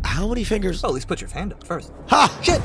How 0.04 0.28
many 0.28 0.44
fingers? 0.44 0.82
Well, 0.82 0.92
at 0.92 0.94
least 0.94 1.08
put 1.08 1.20
your 1.20 1.28
hand 1.30 1.52
up 1.52 1.64
first. 1.66 1.92
Ha! 2.08 2.38
Shit! 2.42 2.60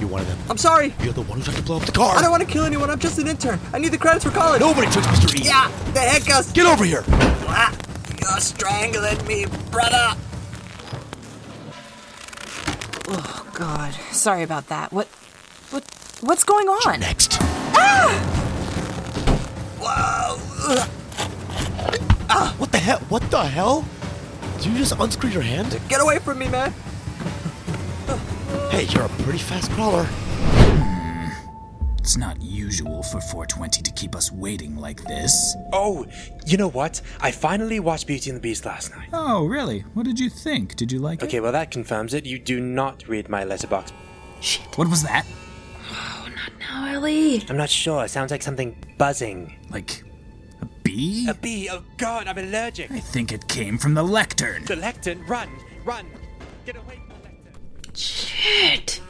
You're 0.00 0.08
one 0.08 0.20
of 0.20 0.28
them. 0.28 0.38
I'm 0.48 0.56
sorry. 0.58 0.94
You're 1.02 1.12
the 1.12 1.22
one 1.22 1.38
who 1.38 1.44
tried 1.44 1.56
to 1.56 1.62
blow 1.62 1.76
up 1.78 1.84
the 1.86 1.92
car. 1.92 2.16
I 2.16 2.22
don't 2.22 2.30
want 2.30 2.42
to 2.42 2.48
kill 2.48 2.64
anyone. 2.64 2.88
I'm 2.90 2.98
just 2.98 3.18
an 3.18 3.26
intern. 3.26 3.58
I 3.72 3.78
need 3.78 3.88
the 3.92 3.98
credits 3.98 4.24
for 4.24 4.30
college. 4.30 4.60
Nobody 4.60 4.88
took 4.90 5.02
Mr. 5.04 5.34
E. 5.38 5.44
Yeah, 5.44 5.68
the 5.92 6.00
handcuffs. 6.00 6.52
Get 6.52 6.66
over 6.66 6.84
here. 6.84 7.02
Ah, 7.08 7.76
You're 8.20 8.40
strangling 8.40 9.26
me, 9.26 9.46
brother. 9.70 10.16
Oh 13.08 13.46
God, 13.54 13.92
sorry 14.12 14.42
about 14.42 14.68
that. 14.68 14.92
What, 14.92 15.08
what, 15.70 15.84
what's 16.22 16.44
going 16.44 16.68
on? 16.68 17.00
Next. 17.00 17.36
Ah! 17.40 18.10
Whoa. 19.78 20.84
Ah! 22.30 22.54
What 22.58 22.72
the 22.72 22.78
hell? 22.78 22.98
What 23.08 23.30
the 23.30 23.42
hell? 23.44 23.84
Did 24.64 24.72
you 24.72 24.78
just 24.78 24.98
unscrew 24.98 25.28
your 25.28 25.42
hand? 25.42 25.78
Get 25.90 26.00
away 26.00 26.18
from 26.20 26.38
me, 26.38 26.48
man! 26.48 26.72
Hey, 28.70 28.84
you're 28.84 29.04
a 29.04 29.08
pretty 29.10 29.38
fast 29.38 29.70
crawler. 29.72 30.08
It's 31.98 32.16
not 32.16 32.40
usual 32.40 33.02
for 33.02 33.20
420 33.20 33.82
to 33.82 33.92
keep 33.92 34.16
us 34.16 34.32
waiting 34.32 34.76
like 34.76 35.04
this. 35.04 35.54
Oh, 35.72 36.06
you 36.46 36.56
know 36.56 36.70
what? 36.70 37.02
I 37.20 37.30
finally 37.30 37.78
watched 37.78 38.06
Beauty 38.06 38.30
and 38.30 38.38
the 38.38 38.40
Beast 38.40 38.64
last 38.64 38.90
night. 38.90 39.10
Oh, 39.12 39.44
really? 39.44 39.80
What 39.92 40.06
did 40.06 40.18
you 40.18 40.30
think? 40.30 40.76
Did 40.76 40.90
you 40.90 40.98
like 40.98 41.22
it? 41.22 41.26
Okay, 41.26 41.40
well, 41.40 41.52
that 41.52 41.70
confirms 41.70 42.14
it. 42.14 42.24
You 42.24 42.38
do 42.38 42.58
not 42.58 43.06
read 43.06 43.28
my 43.28 43.44
Letterboxd. 43.44 43.92
Shit. 44.40 44.78
What 44.78 44.88
was 44.88 45.02
that? 45.02 45.26
Oh, 45.92 46.28
not 46.34 46.52
now, 46.58 46.94
Ellie. 46.94 47.44
I'm 47.50 47.58
not 47.58 47.70
sure. 47.70 48.06
It 48.06 48.08
sounds 48.08 48.30
like 48.30 48.42
something 48.42 48.74
buzzing. 48.96 49.56
Like 49.70 50.00
a 50.00 50.13
bee? 50.94 51.28
A 51.28 51.34
bee. 51.34 51.68
Oh, 51.70 51.82
God, 51.96 52.28
I'm 52.28 52.38
allergic. 52.38 52.90
I 52.90 53.00
think 53.00 53.32
it 53.32 53.48
came 53.48 53.78
from 53.78 53.94
the 53.94 54.02
lectern. 54.02 54.64
The 54.64 54.76
lectern. 54.76 55.24
Run. 55.26 55.48
Run. 55.84 56.06
Get 56.66 56.76
away 56.76 57.00
from 57.06 57.08
the 57.08 57.24
lectern. 57.24 57.94
Shit. 57.94 59.00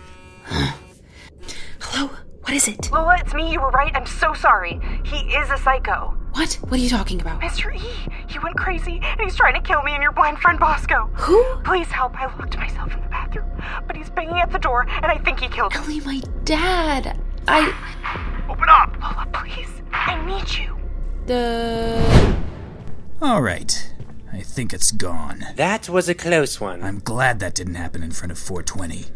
Hello? 1.80 2.10
What 2.40 2.54
is 2.54 2.68
it? 2.68 2.90
Lola, 2.90 3.16
it's 3.18 3.34
me. 3.34 3.52
You 3.52 3.60
were 3.60 3.70
right. 3.70 3.94
I'm 3.94 4.06
so 4.06 4.32
sorry. 4.34 4.80
He 5.04 5.16
is 5.34 5.50
a 5.50 5.58
psycho. 5.58 6.16
What? 6.32 6.54
What 6.62 6.72
are 6.72 6.82
you 6.82 6.88
talking 6.88 7.20
about? 7.20 7.40
Mr. 7.40 7.74
E, 7.74 8.10
he 8.28 8.38
went 8.40 8.56
crazy 8.56 9.00
and 9.02 9.20
he's 9.20 9.36
trying 9.36 9.54
to 9.54 9.60
kill 9.60 9.82
me 9.82 9.92
and 9.92 10.02
your 10.02 10.12
blind 10.12 10.38
friend 10.38 10.58
Bosco. 10.58 11.08
Who? 11.14 11.42
Please 11.64 11.86
help. 11.88 12.18
I 12.20 12.26
locked 12.26 12.56
myself 12.56 12.92
in 12.92 13.00
the 13.00 13.08
bathroom, 13.08 13.48
but 13.86 13.96
he's 13.96 14.10
banging 14.10 14.40
at 14.40 14.50
the 14.50 14.58
door 14.58 14.86
and 14.88 15.06
I 15.06 15.18
think 15.18 15.40
he 15.40 15.48
killed 15.48 15.72
him. 15.72 15.84
Ellie, 15.84 16.00
my 16.00 16.20
dad. 16.44 17.18
I. 17.46 17.72
Open 18.50 18.68
up! 18.68 18.94
Lola, 19.00 19.26
please. 19.32 19.68
I 19.92 20.22
need 20.26 20.52
you. 20.58 20.73
The. 21.26 22.36
All 23.20 23.40
right. 23.40 23.92
I 24.32 24.40
think 24.40 24.72
it's 24.72 24.90
gone. 24.92 25.44
That 25.56 25.88
was 25.88 26.08
a 26.08 26.14
close 26.14 26.60
one. 26.60 26.82
I'm 26.82 26.98
glad 26.98 27.40
that 27.40 27.54
didn't 27.54 27.76
happen 27.76 28.02
in 28.02 28.10
front 28.10 28.32
of 28.32 28.38
420. 28.38 29.06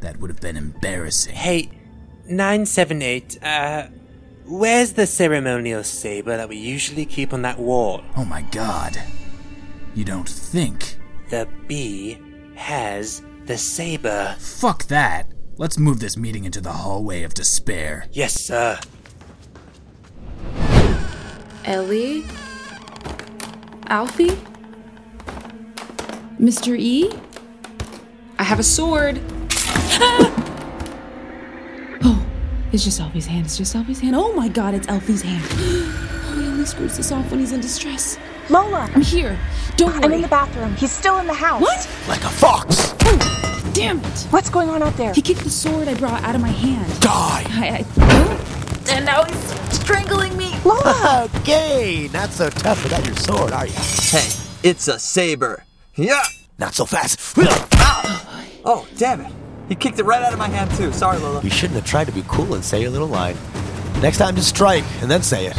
That 0.00 0.18
would 0.18 0.30
have 0.30 0.40
been 0.40 0.56
embarrassing. 0.56 1.34
Hey, 1.34 1.70
978, 2.26 3.38
uh, 3.42 3.86
where's 4.46 4.92
the 4.92 5.06
ceremonial 5.06 5.82
saber 5.82 6.36
that 6.36 6.48
we 6.48 6.56
usually 6.56 7.04
keep 7.04 7.32
on 7.32 7.42
that 7.42 7.58
wall? 7.58 8.02
Oh 8.16 8.24
my 8.24 8.42
god. 8.42 8.96
You 9.94 10.04
don't 10.04 10.28
think? 10.28 10.96
The 11.30 11.48
bee 11.66 12.18
has 12.54 13.22
the 13.44 13.58
saber. 13.58 14.36
Fuck 14.38 14.84
that. 14.84 15.26
Let's 15.56 15.78
move 15.78 16.00
this 16.00 16.16
meeting 16.16 16.44
into 16.44 16.60
the 16.60 16.72
hallway 16.72 17.22
of 17.22 17.34
despair. 17.34 18.06
Yes, 18.12 18.34
sir. 18.34 18.78
Ellie? 21.64 22.24
Alfie? 23.86 24.36
Mr. 26.38 26.78
E? 26.78 27.10
I 28.38 28.42
have 28.42 28.58
a 28.58 28.62
sword. 28.62 29.20
oh, 32.02 32.26
it's 32.72 32.84
just 32.84 33.00
Alfie's 33.00 33.26
hand. 33.26 33.46
It's 33.46 33.56
just 33.56 33.74
Alfie's 33.74 34.00
hand. 34.00 34.14
Oh 34.16 34.32
my 34.34 34.48
god, 34.48 34.74
it's 34.74 34.88
Alfie's 34.88 35.22
hand. 35.22 35.42
Oh, 36.26 36.40
he 36.40 36.46
only 36.48 36.64
screws 36.64 36.96
this 36.96 37.12
off 37.12 37.30
when 37.30 37.38
he's 37.38 37.52
in 37.52 37.60
distress. 37.60 38.18
Lola, 38.50 38.90
I'm 38.92 39.02
here. 39.02 39.38
Don't 39.76 39.92
worry. 39.92 40.04
I'm 40.04 40.12
in 40.14 40.22
the 40.22 40.28
bathroom. 40.28 40.74
He's 40.74 40.90
still 40.90 41.18
in 41.18 41.26
the 41.28 41.34
house. 41.34 41.60
What? 41.60 41.88
Like 42.08 42.24
a 42.24 42.28
fox. 42.28 42.92
Oh, 43.02 43.70
damn 43.72 44.00
it! 44.00 44.26
What's 44.30 44.50
going 44.50 44.68
on 44.68 44.82
out 44.82 44.96
there? 44.96 45.12
He 45.12 45.22
kicked 45.22 45.44
the 45.44 45.50
sword 45.50 45.86
I 45.86 45.94
brought 45.94 46.24
out 46.24 46.34
of 46.34 46.40
my 46.40 46.48
hand. 46.48 47.00
Die. 47.00 47.10
I, 47.10 47.84
I, 47.98 48.90
and 48.90 49.06
now 49.06 49.22
he's 49.24 49.38
strangling 49.78 50.36
me. 50.36 50.43
Lola! 50.64 51.28
Okay, 51.36 52.08
not 52.12 52.30
so 52.30 52.48
tough 52.48 52.82
without 52.82 53.04
your 53.06 53.16
sword, 53.16 53.52
are 53.52 53.66
you? 53.66 53.72
Hey, 53.72 54.28
it's 54.62 54.88
a 54.88 54.98
saber. 54.98 55.64
Yeah! 55.94 56.22
Not 56.58 56.74
so 56.74 56.86
fast. 56.86 57.20
Ah. 57.74 58.44
Oh, 58.64 58.86
damn 58.96 59.20
it. 59.20 59.32
He 59.68 59.74
kicked 59.74 59.98
it 59.98 60.04
right 60.04 60.22
out 60.22 60.32
of 60.32 60.38
my 60.38 60.48
hand, 60.48 60.70
too. 60.72 60.92
Sorry, 60.92 61.18
Lola. 61.18 61.42
You 61.42 61.50
shouldn't 61.50 61.76
have 61.76 61.84
tried 61.84 62.06
to 62.06 62.12
be 62.12 62.24
cool 62.28 62.54
and 62.54 62.64
say 62.64 62.80
your 62.80 62.90
little 62.90 63.08
line. 63.08 63.36
Next 64.00 64.18
time, 64.18 64.36
just 64.36 64.48
strike 64.48 64.84
and 65.02 65.10
then 65.10 65.22
say 65.22 65.46
it. 65.46 65.56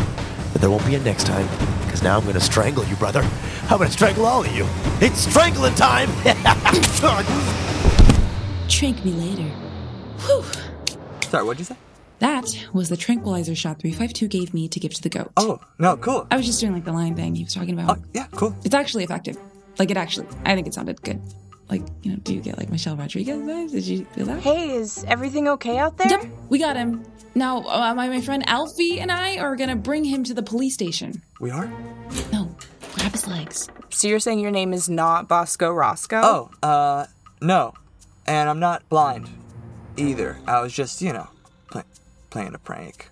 But 0.51 0.61
there 0.61 0.69
won't 0.69 0.85
be 0.85 0.95
a 0.95 0.99
next 0.99 1.25
time, 1.25 1.47
because 1.85 2.01
now 2.01 2.17
I'm 2.17 2.23
going 2.23 2.35
to 2.35 2.41
strangle 2.41 2.85
you, 2.85 2.95
brother. 2.95 3.21
I'm 3.63 3.77
going 3.77 3.89
to 3.89 3.93
strangle 3.93 4.25
all 4.25 4.43
of 4.43 4.55
you. 4.55 4.65
It's 5.01 5.19
strangling 5.19 5.75
time! 5.75 6.09
Trank 8.67 9.05
me 9.05 9.11
later. 9.11 9.49
Whew. 10.25 10.43
Sorry, 11.29 11.43
what'd 11.43 11.59
you 11.59 11.65
say? 11.65 11.75
That 12.19 12.67
was 12.73 12.89
the 12.89 12.97
tranquilizer 12.97 13.55
shot 13.55 13.79
352 13.79 14.27
gave 14.27 14.53
me 14.53 14.67
to 14.69 14.79
give 14.79 14.93
to 14.93 15.01
the 15.01 15.09
goat. 15.09 15.31
Oh, 15.37 15.59
no, 15.79 15.97
cool. 15.97 16.27
I 16.31 16.37
was 16.37 16.45
just 16.45 16.59
doing 16.59 16.73
like 16.73 16.85
the 16.85 16.93
line 16.93 17.15
thing 17.15 17.35
he 17.35 17.43
was 17.43 17.53
talking 17.53 17.77
about. 17.77 17.97
Oh, 17.97 18.03
yeah, 18.13 18.27
cool. 18.31 18.55
It's 18.63 18.75
actually 18.75 19.03
effective. 19.03 19.37
Like 19.77 19.91
it 19.91 19.97
actually, 19.97 20.27
I 20.45 20.55
think 20.55 20.67
it 20.67 20.73
sounded 20.73 21.01
good. 21.01 21.21
Like, 21.69 21.81
you 22.03 22.11
know, 22.11 22.17
do 22.17 22.33
you 22.33 22.41
get 22.41 22.57
like 22.57 22.69
Michelle 22.69 22.95
Rodriguez 22.95 23.37
vibes? 23.37 23.71
Did 23.71 23.83
you 23.85 24.05
feel 24.05 24.27
that? 24.27 24.39
Hey, 24.39 24.71
is 24.71 25.03
everything 25.07 25.47
okay 25.49 25.77
out 25.77 25.97
there? 25.97 26.07
Yep, 26.09 26.25
we 26.49 26.59
got 26.59 26.75
him. 26.75 27.03
Now, 27.33 27.63
uh, 27.63 27.93
my, 27.95 28.07
my 28.07 28.21
friend 28.21 28.47
Alfie 28.47 28.99
and 28.99 29.11
I 29.11 29.37
are 29.37 29.55
gonna 29.55 29.75
bring 29.75 30.03
him 30.05 30.23
to 30.25 30.33
the 30.33 30.43
police 30.43 30.73
station. 30.73 31.21
We 31.39 31.51
are? 31.51 31.69
No, 32.31 32.55
grab 32.93 33.11
his 33.11 33.27
legs. 33.27 33.67
So 33.89 34.07
you're 34.07 34.19
saying 34.19 34.39
your 34.39 34.51
name 34.51 34.73
is 34.73 34.89
not 34.89 35.27
Bosco 35.27 35.71
Roscoe? 35.71 36.21
Oh, 36.23 36.51
uh, 36.61 37.07
no. 37.41 37.73
And 38.27 38.49
I'm 38.49 38.59
not 38.59 38.87
blind 38.89 39.29
either. 39.97 40.37
I 40.47 40.61
was 40.61 40.73
just, 40.73 41.01
you 41.01 41.13
know, 41.13 41.27
play, 41.71 41.83
playing 42.35 42.53
a 42.53 42.59
prank. 42.59 43.09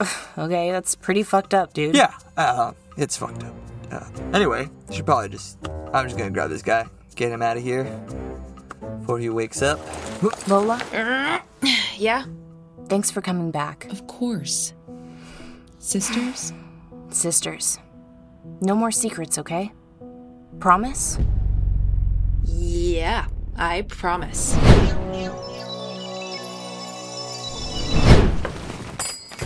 Okay, 0.36 0.70
that's 0.70 0.94
pretty 0.94 1.22
fucked 1.22 1.54
up, 1.54 1.72
dude. 1.72 1.94
Yeah, 1.96 2.12
uh, 2.36 2.72
it's 2.98 3.16
fucked 3.16 3.42
up. 3.44 3.54
Uh, 3.90 4.04
anyway, 4.34 4.68
I 4.90 4.92
should 4.92 5.06
probably 5.06 5.30
just. 5.30 5.56
I'm 5.94 6.04
just 6.06 6.18
gonna 6.18 6.30
grab 6.30 6.50
this 6.50 6.60
guy, 6.60 6.84
get 7.14 7.32
him 7.32 7.40
out 7.40 7.56
of 7.56 7.62
here 7.62 7.84
before 8.98 9.18
he 9.18 9.30
wakes 9.30 9.62
up. 9.62 9.78
Lola, 10.48 10.78
Yeah, 11.96 12.26
thanks 12.90 13.10
for 13.10 13.22
coming 13.22 13.50
back. 13.50 13.86
of 13.90 14.06
course. 14.06 14.74
Sisters? 15.78 16.52
Sisters, 17.08 17.78
no 18.60 18.74
more 18.74 18.90
secrets, 18.90 19.38
okay? 19.38 19.72
Promise? 20.60 21.18
Yeah, 22.44 23.26
I 23.56 23.82
promise. 23.88 24.54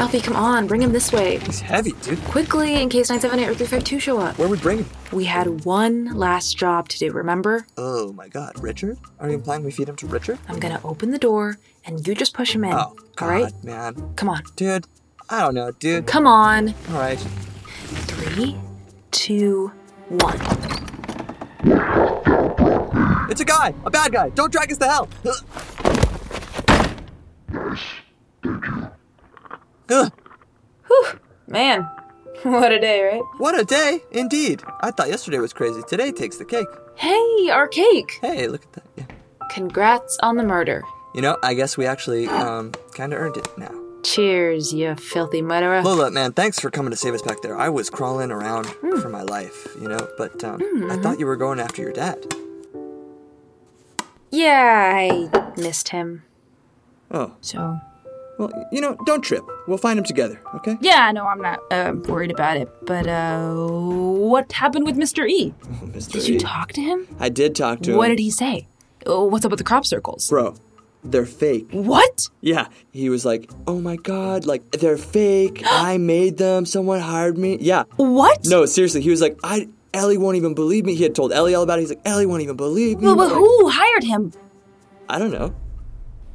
Alfie, 0.00 0.18
come 0.18 0.34
on, 0.34 0.66
bring 0.66 0.80
him 0.80 0.92
this 0.92 1.12
way. 1.12 1.36
He's 1.40 1.60
heavy, 1.60 1.92
dude. 2.00 2.18
Quickly, 2.24 2.80
in 2.80 2.88
case 2.88 3.10
978 3.10 3.50
or 3.50 3.54
352 3.54 4.00
show 4.00 4.18
up. 4.18 4.38
Where 4.38 4.48
would 4.48 4.60
we 4.60 4.62
bring 4.62 4.78
him? 4.78 4.86
We 5.12 5.26
had 5.26 5.66
one 5.66 6.16
last 6.16 6.56
job 6.56 6.88
to 6.88 6.98
do, 6.98 7.12
remember? 7.12 7.66
Oh 7.76 8.10
my 8.14 8.26
god, 8.28 8.58
Richard? 8.62 8.96
Are 9.18 9.28
you 9.28 9.34
implying 9.34 9.62
we 9.62 9.70
feed 9.70 9.90
him 9.90 9.96
to 9.96 10.06
Richard? 10.06 10.38
I'm 10.48 10.58
gonna 10.58 10.80
open 10.84 11.10
the 11.10 11.18
door 11.18 11.58
and 11.84 12.06
you 12.06 12.14
just 12.14 12.32
push 12.32 12.54
him 12.54 12.64
in. 12.64 12.72
Oh, 12.72 12.96
God, 13.14 13.26
all 13.26 13.30
right? 13.30 13.52
man. 13.62 14.14
Come 14.16 14.30
on. 14.30 14.42
Dude, 14.56 14.86
I 15.28 15.42
don't 15.42 15.54
know, 15.54 15.70
dude. 15.72 16.06
Come 16.06 16.26
on. 16.26 16.74
Alright. 16.90 17.18
Three, 17.18 18.56
two, 19.10 19.70
one. 20.08 20.40
It's 23.30 23.42
a 23.42 23.44
guy! 23.44 23.74
A 23.84 23.90
bad 23.90 24.12
guy! 24.12 24.30
Don't 24.30 24.50
drag 24.50 24.72
us 24.72 24.78
to 24.78 24.86
hell! 24.86 25.08
Ugh, 29.90 30.12
Man, 31.46 31.82
what 32.44 32.72
a 32.72 32.78
day, 32.80 33.02
right? 33.02 33.22
what 33.38 33.58
a 33.58 33.64
day, 33.64 34.00
indeed. 34.12 34.62
I 34.80 34.90
thought 34.90 35.08
yesterday 35.08 35.38
was 35.38 35.52
crazy. 35.52 35.82
Today 35.88 36.12
takes 36.12 36.36
the 36.36 36.44
cake. 36.44 36.68
Hey, 36.94 37.48
our 37.50 37.66
cake! 37.66 38.18
Hey, 38.20 38.46
look 38.46 38.62
at 38.64 38.72
that. 38.74 38.84
Yeah. 38.96 39.04
Congrats 39.50 40.16
on 40.22 40.36
the 40.36 40.42
murder. 40.44 40.82
You 41.14 41.22
know, 41.22 41.36
I 41.42 41.54
guess 41.54 41.76
we 41.76 41.86
actually, 41.86 42.28
um, 42.28 42.72
kinda 42.94 43.16
earned 43.16 43.36
it 43.36 43.48
now. 43.58 43.70
Cheers, 44.04 44.72
you 44.72 44.94
filthy 44.94 45.42
murderer. 45.42 45.82
Lola, 45.82 46.10
man, 46.10 46.32
thanks 46.32 46.58
for 46.60 46.70
coming 46.70 46.90
to 46.90 46.96
save 46.96 47.12
us 47.14 47.22
back 47.22 47.42
there. 47.42 47.58
I 47.58 47.68
was 47.68 47.90
crawling 47.90 48.30
around 48.30 48.66
for 49.02 49.08
my 49.08 49.22
life, 49.22 49.66
you 49.80 49.88
know, 49.88 50.08
but 50.16 50.42
um, 50.44 50.90
I 50.90 50.96
thought 50.98 51.18
you 51.18 51.26
were 51.26 51.36
going 51.36 51.58
after 51.60 51.82
your 51.82 51.92
dad. 51.92 52.24
Yeah, 54.30 54.92
I 54.94 55.50
missed 55.56 55.88
him. 55.88 56.22
Oh, 57.10 57.34
So. 57.40 57.80
Well, 58.40 58.50
you 58.72 58.80
know, 58.80 58.96
don't 59.04 59.20
trip. 59.20 59.44
We'll 59.66 59.76
find 59.76 59.98
him 59.98 60.04
together, 60.04 60.40
okay? 60.54 60.78
Yeah, 60.80 61.12
no, 61.12 61.26
I'm 61.26 61.42
not 61.42 61.60
uh, 61.70 61.92
worried 62.08 62.30
about 62.30 62.56
it. 62.56 62.68
But, 62.86 63.06
uh, 63.06 63.52
what 63.54 64.50
happened 64.52 64.86
with 64.86 64.96
Mr. 64.96 65.28
E? 65.28 65.52
Mr. 65.84 66.12
Did 66.12 66.26
you 66.28 66.34
E. 66.36 66.38
talk 66.38 66.72
to 66.72 66.80
him? 66.80 67.06
I 67.20 67.28
did 67.28 67.54
talk 67.54 67.82
to 67.82 67.90
him. 67.90 67.98
What 67.98 68.08
did 68.08 68.18
he 68.18 68.30
say? 68.30 68.66
Oh, 69.04 69.24
what's 69.24 69.44
up 69.44 69.50
with 69.50 69.58
the 69.58 69.64
crop 69.64 69.84
circles? 69.84 70.30
Bro, 70.30 70.54
they're 71.04 71.26
fake. 71.26 71.68
What? 71.70 72.28
Yeah, 72.40 72.68
he 72.92 73.10
was 73.10 73.26
like, 73.26 73.50
oh 73.66 73.78
my 73.78 73.96
god, 73.96 74.46
like, 74.46 74.70
they're 74.70 74.96
fake. 74.96 75.62
I 75.66 75.98
made 75.98 76.38
them. 76.38 76.64
Someone 76.64 77.00
hired 77.00 77.36
me. 77.36 77.58
Yeah. 77.60 77.84
What? 77.96 78.46
No, 78.46 78.64
seriously, 78.64 79.02
he 79.02 79.10
was 79.10 79.20
like, 79.20 79.38
I. 79.44 79.68
Ellie 79.92 80.18
won't 80.18 80.36
even 80.36 80.54
believe 80.54 80.84
me. 80.84 80.94
He 80.94 81.02
had 81.02 81.16
told 81.16 81.32
Ellie 81.32 81.52
all 81.52 81.64
about 81.64 81.80
it. 81.80 81.82
He's 81.82 81.88
like, 81.88 82.02
Ellie 82.04 82.24
won't 82.24 82.42
even 82.42 82.56
believe 82.56 83.00
me. 83.00 83.06
Well, 83.06 83.16
but 83.16 83.24
Like, 83.26 83.38
who 83.38 83.68
hired 83.70 84.04
him? 84.04 84.32
I 85.08 85.18
don't 85.18 85.32
know. 85.32 85.52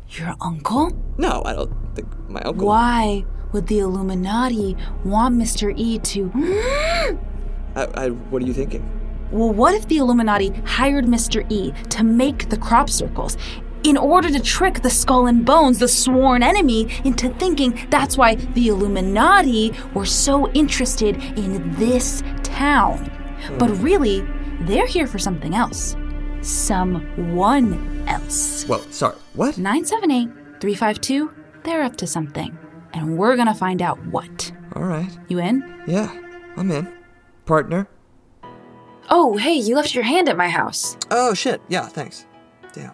Your 0.09 0.35
uncle? 0.41 0.91
No, 1.17 1.41
I 1.45 1.53
don't 1.53 1.95
think 1.95 2.07
my 2.29 2.41
uncle. 2.41 2.67
Why 2.67 3.25
would 3.55 3.67
the 3.67 3.79
Illuminati 3.79 4.75
want 5.05 5.35
Mr. 5.35 5.73
E 5.77 5.97
to. 5.99 6.29
I, 7.75 7.83
I, 7.95 8.09
what 8.09 8.41
are 8.41 8.45
you 8.45 8.53
thinking? 8.53 8.83
Well, 9.31 9.53
what 9.53 9.73
if 9.73 9.87
the 9.87 9.97
Illuminati 9.97 10.49
hired 10.65 11.05
Mr. 11.05 11.49
E 11.49 11.71
to 11.89 12.03
make 12.03 12.49
the 12.49 12.57
crop 12.57 12.89
circles 12.89 13.37
in 13.83 13.95
order 13.95 14.29
to 14.29 14.39
trick 14.41 14.81
the 14.81 14.89
Skull 14.89 15.27
and 15.27 15.45
Bones, 15.45 15.79
the 15.79 15.87
sworn 15.87 16.43
enemy, 16.43 16.87
into 17.05 17.29
thinking 17.29 17.87
that's 17.89 18.17
why 18.17 18.35
the 18.35 18.67
Illuminati 18.67 19.73
were 19.93 20.05
so 20.05 20.51
interested 20.51 21.15
in 21.37 21.73
this 21.75 22.23
town? 22.43 23.09
But 23.57 23.69
hmm. 23.69 23.83
really, 23.83 24.27
they're 24.61 24.87
here 24.87 25.07
for 25.07 25.19
something 25.19 25.55
else. 25.55 25.95
Someone 26.45 28.05
else. 28.07 28.67
Well, 28.67 28.81
sorry. 28.91 29.15
What? 29.33 29.57
978 29.57 30.61
352, 30.61 31.33
they're 31.63 31.81
up 31.81 31.95
to 31.97 32.05
something. 32.05 32.55
And 32.93 33.17
we're 33.17 33.35
gonna 33.35 33.55
find 33.55 33.81
out 33.81 33.97
what. 34.05 34.51
All 34.75 34.83
right. 34.83 35.09
You 35.27 35.39
in? 35.39 35.83
Yeah, 35.87 36.15
I'm 36.55 36.69
in. 36.69 36.93
Partner? 37.45 37.87
Oh, 39.09 39.37
hey, 39.37 39.55
you 39.55 39.75
left 39.75 39.95
your 39.95 40.03
hand 40.03 40.29
at 40.29 40.37
my 40.37 40.47
house. 40.47 40.97
Oh, 41.09 41.33
shit. 41.33 41.61
Yeah, 41.67 41.87
thanks. 41.87 42.27
Damn. 42.73 42.93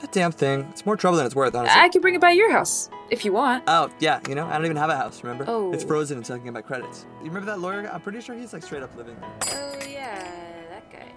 That 0.00 0.12
damn 0.12 0.32
thing. 0.32 0.66
It's 0.70 0.84
more 0.84 0.96
trouble 0.96 1.16
than 1.16 1.24
it's 1.26 1.34
worth, 1.34 1.54
honestly. 1.54 1.80
I 1.80 1.88
could 1.88 2.02
bring 2.02 2.14
it 2.14 2.20
by 2.20 2.32
your 2.32 2.52
house 2.52 2.90
if 3.10 3.24
you 3.24 3.32
want. 3.32 3.64
Oh, 3.66 3.90
yeah, 3.98 4.20
you 4.28 4.34
know, 4.34 4.46
I 4.46 4.52
don't 4.52 4.66
even 4.66 4.76
have 4.76 4.90
a 4.90 4.96
house, 4.96 5.22
remember? 5.22 5.46
Oh. 5.48 5.72
It's 5.72 5.84
frozen 5.84 6.18
until 6.18 6.34
I 6.34 6.38
can 6.38 6.44
get 6.44 6.54
my 6.54 6.60
credits. 6.62 7.06
You 7.20 7.28
remember 7.28 7.46
that 7.46 7.60
lawyer? 7.60 7.90
I'm 7.90 8.02
pretty 8.02 8.20
sure 8.20 8.34
he's 8.36 8.52
like 8.52 8.62
straight 8.62 8.82
up 8.82 8.94
living. 8.94 9.16
Oh, 9.22 9.78
yeah, 9.88 10.22
that 10.70 10.90
guy. 10.92 11.08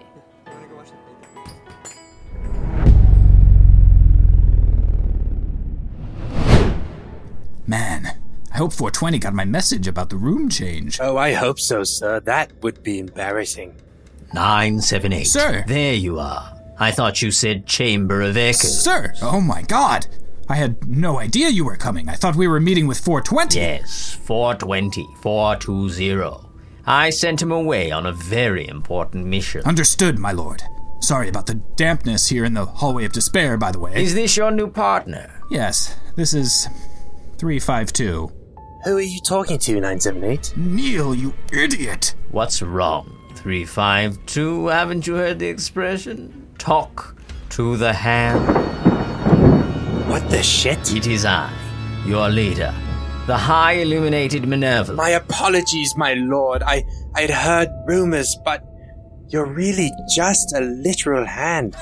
Man, 7.68 8.18
I 8.50 8.56
hope 8.56 8.72
420 8.72 9.18
got 9.18 9.34
my 9.34 9.44
message 9.44 9.86
about 9.86 10.08
the 10.08 10.16
room 10.16 10.48
change. 10.48 10.98
Oh, 11.02 11.18
I 11.18 11.34
hope 11.34 11.60
so, 11.60 11.84
sir. 11.84 12.18
That 12.20 12.50
would 12.62 12.82
be 12.82 12.98
embarrassing. 12.98 13.74
978. 14.32 15.24
Sir. 15.24 15.64
There 15.66 15.92
you 15.92 16.18
are. 16.18 16.58
I 16.78 16.90
thought 16.90 17.20
you 17.20 17.30
said 17.30 17.66
Chamber 17.66 18.22
of 18.22 18.38
Echoes. 18.38 18.82
Sir, 18.82 19.12
oh 19.20 19.42
my 19.42 19.60
god. 19.62 20.06
I 20.48 20.54
had 20.54 20.88
no 20.88 21.18
idea 21.18 21.50
you 21.50 21.66
were 21.66 21.76
coming. 21.76 22.08
I 22.08 22.14
thought 22.14 22.36
we 22.36 22.48
were 22.48 22.58
meeting 22.58 22.86
with 22.86 23.00
420. 23.00 23.58
Yes, 23.58 24.14
420, 24.14 25.06
420. 25.20 26.48
I 26.86 27.10
sent 27.10 27.42
him 27.42 27.52
away 27.52 27.90
on 27.90 28.06
a 28.06 28.12
very 28.12 28.66
important 28.66 29.26
mission. 29.26 29.60
Understood, 29.66 30.18
my 30.18 30.32
lord. 30.32 30.62
Sorry 31.00 31.28
about 31.28 31.46
the 31.46 31.56
dampness 31.76 32.28
here 32.28 32.46
in 32.46 32.54
the 32.54 32.64
hallway 32.64 33.04
of 33.04 33.12
despair, 33.12 33.58
by 33.58 33.72
the 33.72 33.78
way. 33.78 34.02
Is 34.02 34.14
this 34.14 34.38
your 34.38 34.50
new 34.50 34.70
partner? 34.70 35.30
yes, 35.50 35.96
this 36.16 36.32
is 36.32 36.66
352. 37.38 38.32
Who 38.84 38.96
are 38.96 39.00
you 39.00 39.20
talking 39.20 39.58
to, 39.60 39.72
978? 39.74 40.54
Neil, 40.56 41.14
you 41.14 41.32
idiot! 41.52 42.16
What's 42.32 42.62
wrong? 42.62 43.16
352? 43.36 44.66
Haven't 44.66 45.06
you 45.06 45.14
heard 45.14 45.38
the 45.38 45.46
expression? 45.46 46.48
Talk 46.58 47.16
to 47.50 47.76
the 47.76 47.92
hand. 47.92 48.44
What 50.08 50.28
the 50.30 50.42
shit? 50.42 50.92
It 50.94 51.06
is 51.06 51.24
I, 51.24 51.52
your 52.04 52.28
leader, 52.28 52.74
the 53.28 53.36
High 53.36 53.74
Illuminated 53.74 54.48
Minerva. 54.48 54.94
My 54.94 55.10
apologies, 55.10 55.94
my 55.96 56.14
lord. 56.14 56.62
I 56.64 56.82
I'd 57.14 57.30
heard 57.30 57.68
rumors, 57.86 58.36
but 58.44 58.64
you're 59.28 59.46
really 59.46 59.90
just 60.12 60.52
a 60.56 60.60
literal 60.60 61.24
hand. 61.24 61.76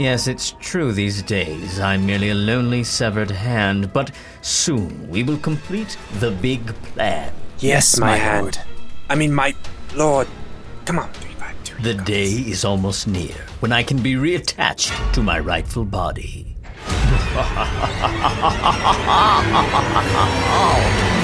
Yes, 0.00 0.26
it's 0.28 0.52
true 0.60 0.92
these 0.92 1.22
days. 1.22 1.78
I'm 1.78 2.06
merely 2.06 2.30
a 2.30 2.34
lonely 2.34 2.84
severed 2.84 3.30
hand, 3.30 3.92
but 3.92 4.10
soon 4.40 5.06
we 5.10 5.22
will 5.22 5.36
complete 5.36 5.98
the 6.20 6.30
big 6.30 6.68
plan. 6.94 7.30
Yes, 7.58 7.98
my, 7.98 8.12
my 8.12 8.16
hand. 8.16 8.42
lord. 8.44 8.58
I 9.10 9.14
mean, 9.14 9.34
my 9.34 9.54
lord. 9.94 10.26
Come 10.86 11.00
on, 11.00 11.12
352. 11.12 11.82
The 11.82 12.02
day 12.02 12.30
is 12.30 12.64
almost 12.64 13.08
near 13.08 13.34
when 13.58 13.72
I 13.72 13.82
can 13.82 14.00
be 14.00 14.14
reattached 14.14 15.12
to 15.12 15.22
my 15.22 15.38
rightful 15.38 15.84
body. 15.84 16.56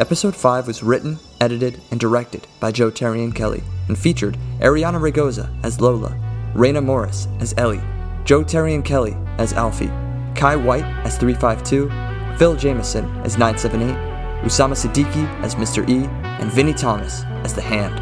Episode 0.00 0.34
5 0.34 0.66
was 0.66 0.82
written, 0.82 1.18
edited, 1.42 1.78
and 1.90 2.00
directed 2.00 2.46
by 2.58 2.72
Joe 2.72 2.88
Terry 2.88 3.22
and 3.22 3.34
Kelly, 3.34 3.62
and 3.86 3.98
featured 3.98 4.38
Ariana 4.60 4.98
Ragoza 4.98 5.54
as 5.62 5.78
Lola, 5.78 6.16
Raina 6.54 6.82
Morris 6.82 7.28
as 7.38 7.52
Ellie, 7.58 7.82
Joe 8.24 8.42
Terry 8.42 8.74
and 8.74 8.82
Kelly 8.82 9.14
as 9.36 9.52
Alfie, 9.52 9.90
Kai 10.34 10.56
White 10.56 10.86
as 11.04 11.18
352, 11.18 11.90
Phil 12.38 12.56
Jameson 12.56 13.04
as 13.26 13.36
978, 13.36 13.94
Usama 14.42 14.72
Siddiqui 14.72 15.28
as 15.42 15.54
Mr. 15.56 15.86
E, 15.86 16.06
and 16.40 16.50
Vinnie 16.50 16.72
Thomas 16.72 17.24
as 17.44 17.52
The 17.52 17.60
Hand. 17.60 17.94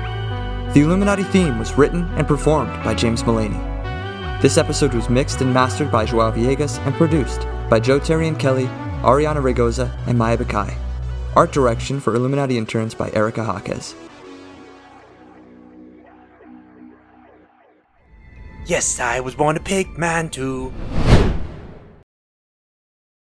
The 0.75 0.83
Illuminati 0.83 1.25
theme 1.25 1.59
was 1.59 1.77
written 1.77 2.05
and 2.15 2.29
performed 2.29 2.71
by 2.85 2.95
James 2.95 3.27
Mullaney. 3.27 3.59
This 4.41 4.57
episode 4.57 4.95
was 4.95 5.11
mixed 5.11 5.41
and 5.41 5.53
mastered 5.53 5.91
by 5.91 6.05
Joao 6.05 6.31
Villegas 6.31 6.79
and 6.87 6.95
produced 6.95 7.49
by 7.69 7.81
Joe 7.81 7.99
Terry 7.99 8.29
and 8.29 8.39
Kelly, 8.39 8.67
Ariana 9.03 9.43
Ragoza, 9.43 9.91
and 10.07 10.17
Maya 10.17 10.39
Bakai. 10.39 10.79
Art 11.39 11.53
direction 11.53 12.01
for 12.01 12.17
Illuminati 12.17 12.59
interns 12.59 12.95
by 12.95 13.13
Erica 13.13 13.45
Jaquez. 13.45 13.95
Yes, 18.67 18.99
I 18.99 19.21
was 19.21 19.37
born 19.37 19.57
a 19.57 19.61
pig 19.61 19.97
man 19.97 20.31
too. 20.31 20.73